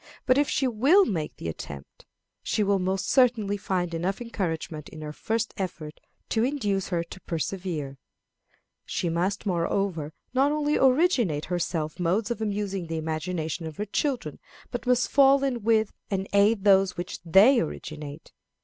But 0.25 0.39
if 0.39 0.49
she 0.49 0.67
will 0.67 1.05
make 1.05 1.35
the 1.35 1.47
attempt, 1.47 2.07
she 2.41 2.63
will 2.63 2.79
most 2.79 3.07
certainly 3.07 3.55
find 3.55 3.93
enough 3.93 4.19
encouragement 4.19 4.89
in 4.89 5.01
her 5.01 5.13
first 5.13 5.53
effort 5.57 5.99
to 6.29 6.43
induce 6.43 6.87
her 6.87 7.03
to 7.03 7.21
persevere. 7.21 7.99
[Illustration: 8.79 9.13
THE 9.13 9.19
IMAGINATIVE 9.19 9.33
FACULTY.] 9.35 9.45
She 9.45 9.45
must, 9.45 9.45
moreover, 9.45 10.13
not 10.33 10.51
only 10.51 10.75
originate, 10.79 11.45
herself, 11.45 11.99
modes 11.99 12.31
of 12.31 12.41
amusing 12.41 12.87
the 12.87 12.97
imagination 12.97 13.67
of 13.67 13.77
her 13.77 13.85
children, 13.85 14.39
but 14.71 14.87
must 14.87 15.07
fall 15.07 15.43
in 15.43 15.61
with 15.61 15.93
and 16.09 16.27
aid 16.33 16.63
those 16.63 16.97
which 16.97 17.19
they 17.23 17.59
originate. 17.59 18.31